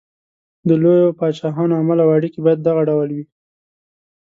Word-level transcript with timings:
د 0.67 0.69
لویو 0.83 1.15
پاچاهانو 1.19 1.77
عمل 1.81 1.99
او 2.03 2.09
اړېکې 2.17 2.39
باید 2.45 2.59
دغه 2.67 2.81
ډول 2.89 3.09
وي. 3.15 3.25